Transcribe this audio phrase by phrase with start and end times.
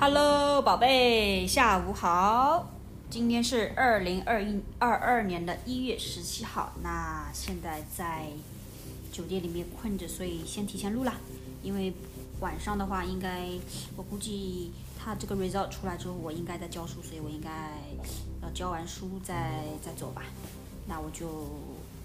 [0.00, 2.70] Hello，宝贝，下午好。
[3.10, 6.72] 今天是二零二一二二年的一月十七号。
[6.84, 8.28] 那现在在
[9.10, 11.12] 酒店里面困着，所以先提前录了。
[11.64, 11.92] 因为
[12.38, 13.48] 晚上的话，应该
[13.96, 17.50] 我估计他这个 result 出来之后，我应该在教书，所以我应该
[18.40, 20.22] 要教完书再再走吧。
[20.86, 21.26] 那我就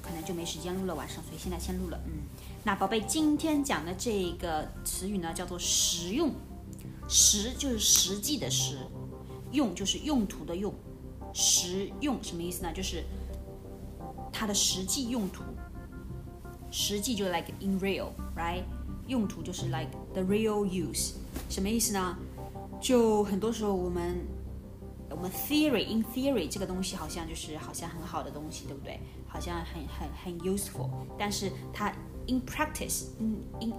[0.00, 2.00] 可能就没时间录了晚上，所以现在先录了。
[2.06, 2.22] 嗯，
[2.64, 6.32] 那宝贝，今天讲的这个词语呢，叫做实用。
[7.08, 8.78] 实就是实际的实，
[9.52, 10.72] 用就是用途的用。
[11.34, 12.72] 实用什么意思呢？
[12.72, 13.02] 就是
[14.30, 15.42] 它的实际用途。
[16.70, 18.62] 实际就 like in real，right？
[19.06, 21.12] 用途就是 like the real use。
[21.48, 22.16] 什么意思呢？
[22.80, 24.26] 就很多时候我们
[25.10, 28.98] 我们 theory in theory 这个东西好像就是好像很好的东西，对不对？
[29.26, 30.88] 好像很很很 useful。
[31.18, 31.90] 但是它
[32.26, 33.72] in practice，in in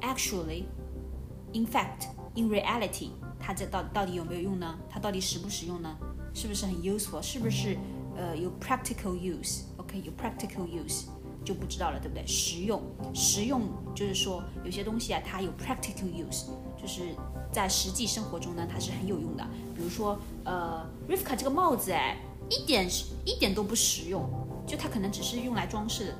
[0.00, 4.78] actually，in fact In reality，它这到到底有没有用呢？
[4.88, 5.96] 它到底实不实用呢？
[6.34, 7.20] 是不是很 useful？
[7.20, 7.76] 是不是
[8.16, 11.04] 呃有 practical use？OK，有 practical use
[11.44, 12.26] 就不知道了，对不对？
[12.26, 12.80] 实用，
[13.12, 16.46] 实用就是说有些东西啊，它有 practical use，
[16.80, 17.14] 就是
[17.52, 19.46] 在实际生活中呢，它是很有用的。
[19.74, 22.16] 比如说呃，Rivka 这个帽子哎，
[22.48, 22.88] 一点
[23.26, 24.26] 一点都不实用，
[24.66, 26.14] 就它可能只是用来装饰，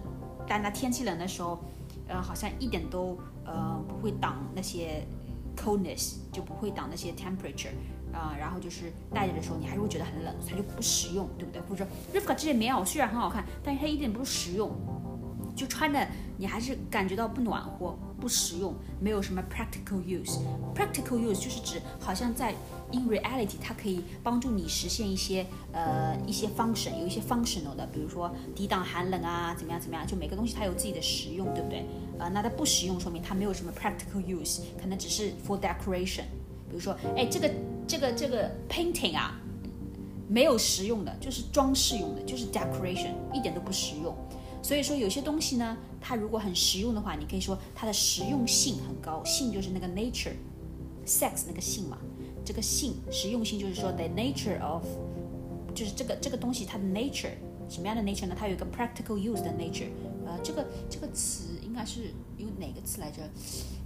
[0.47, 1.59] 但它天气冷的时候，
[2.07, 3.17] 呃，好像一点都
[3.47, 5.07] 呃不会挡那些
[5.57, 7.73] coldness，就不会挡那些 temperature。
[8.13, 11.63] 啊，然后就是戴着的时候，你还是会觉得很冷，它就不实用，对不对？
[11.63, 14.71] 或者说，Rivka 这件棉袄虽然很好看，但是它一点不实用，
[15.57, 20.39] 就穿着你还是感觉到不暖和、不实用，没有什么 practical use。
[20.75, 22.55] practical use 就是指好像在
[22.93, 31.85] in reality 它可以帮助你实现一些呃一些 function，有一些 functional 的，比如说抵挡寒冷啊，怎么样怎么样，就每个东西它有自己的实用，对不对？
[32.19, 36.25] 呃，那它不实用，说明它没有什么 practical use，可能只是 for decoration。
[36.69, 37.51] 比如说，哎，这个
[37.87, 39.39] 这个这个 painting 啊，
[40.29, 44.17] 没有实用的，就是装饰用的，就是 decoration，一点都不实用。
[44.63, 49.23] 所以说，有些东西呢，它如果很实用的话，你可以说它的实用性很高。
[49.25, 51.99] 性就是那个 nature，sex 那个性嘛。
[52.45, 54.85] 这个性实用性就是说 the nature of，
[55.75, 57.33] 就是这个这个东西它的 nature
[57.69, 58.35] 什么样的 nature 呢？
[58.39, 59.89] 它有一个 practical use 的 nature。
[60.25, 63.23] 呃，这个这个词应该是用哪个词来着？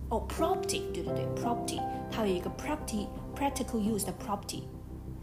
[0.08, 1.80] 哦，property，对对对，property，
[2.10, 4.60] 它有一个 practical practical use 的 property，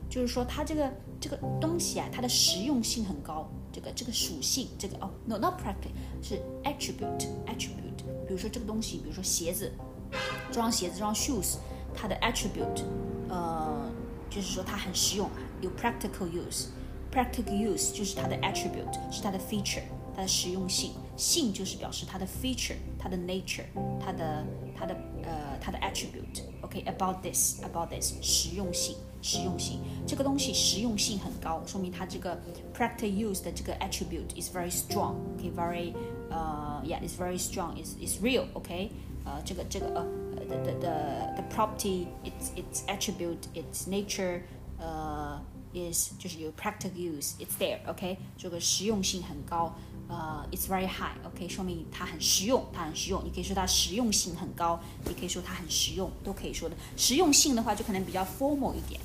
[0.09, 9.71] 就是说它这个这个东西啊，它的实用性很高，这个这个属性，这个哦，no not practical，是 attribute attribute，比如说这个东西，比如说鞋子，
[10.49, 11.57] 这双鞋子这双 shoes，
[11.93, 12.83] 它的 attribute，
[14.32, 15.28] 就是说它很实用，
[15.60, 19.82] 有 practical use，practical use 就是它的 attribute，是它的 feature。
[20.14, 23.62] 它的实用性，性就是表示它的 feature，它的 nature，
[24.04, 24.44] 它的
[24.76, 24.92] 它的
[25.22, 32.36] 呃它的 attribute。OK，about this，about this，实用性，实用性，这个东西实用性很高，说明它这个
[32.76, 35.94] practical use 的这个 attribute is very strong。OK，very
[36.30, 38.90] 呃，yeah，is very strong，is is real。OK，
[39.24, 40.04] 呃，这个这个呃
[40.42, 44.42] ，the the the the property，its its attribute，its nature，
[44.78, 45.40] 呃，
[45.74, 49.74] is 就是有 practical use，it's there。OK，这个实用性很高。
[50.08, 53.22] 呃，it's very high，OK，说明它很实用，它很实用。
[53.24, 56.74] 你可以说它实用性很高，也可以说它很实用，都可以说的。
[56.96, 58.98] 实用性的话，就可能比较 formal 一点。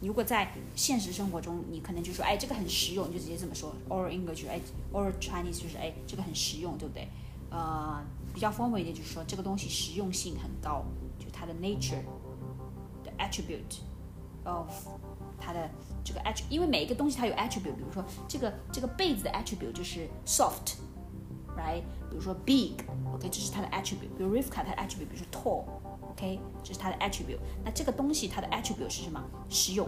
[0.00, 3.72] 你如果在现实生活中，你可能就说，哎，这个很实用，你就直接这么说。
[3.88, 4.60] Or English，哎，
[4.92, 7.06] or Chinese 就是，哎，这个很实用，对不对？
[7.52, 10.84] 呃，比较 formal 一点就是说，这个东西实用性很高，
[11.18, 12.02] 就它的 nature
[13.02, 13.80] 的 attribute
[14.44, 14.68] of
[15.38, 15.68] 它的。
[16.04, 21.82] 这个 attribute，因为每一个东西它有 attribute，比如说这个这个被子的 attribute 就是 soft，right？
[22.08, 24.08] 比如说 big，OK，这是它的 attribute。
[24.16, 27.38] 比如 Rivka 它的 attribute，比如说 tall，OK，这是它的 attribute。
[27.62, 29.22] 那这个东西它的 attribute 是什么？
[29.50, 29.86] 实用，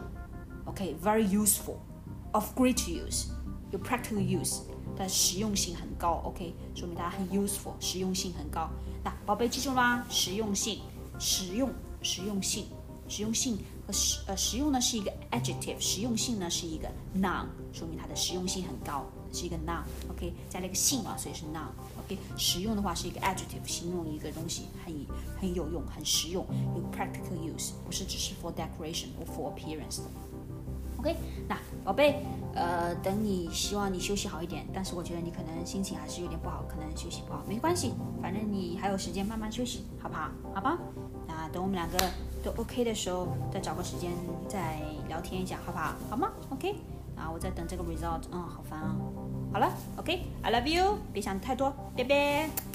[0.67, 3.29] OK，very useful，of great use，
[3.71, 4.61] 有 practical use，
[4.98, 8.70] 它实用性很高，OK，说明它很 useful，实用性很高。
[9.04, 10.06] 那宝贝记住了吗？
[10.10, 10.82] 实用性，
[11.20, 11.72] 实用，
[12.02, 12.66] 实用性，
[13.08, 13.58] 实用性。
[13.88, 24.92] 和实呃实用呢是一个 adjective，实用性呢是一个 noun，说明它的实用性很高，是一个 noun，OK，加了一个性啊，所以是 noun，OK，实用的话是一个 adjective，形容一个东西很
[25.40, 26.44] 很有用，很实用，
[26.76, 30.00] 有 practical use，不是只是 for decoration or for appearance。
[31.06, 31.16] OK，
[31.48, 32.26] 那宝贝，
[32.56, 37.94] 呃，等你希望你休息好一点，但是我觉得你可能心情还是有点不好，可能休息不好，没关系，
[38.24, 40.32] 反正你还有时间慢慢休息，好不好？
[40.56, 40.80] 好吧，
[41.28, 41.98] 那等我们两个。
[42.44, 44.12] 都 OK 的时候，再找个时间
[44.48, 45.96] 再聊天一下，好不好？
[46.12, 46.76] 好吗？OK，
[47.16, 48.96] 啊，我在等这个 result，嗯，好烦啊。
[49.52, 52.75] 好了，OK，I love you，别想太多，拜拜。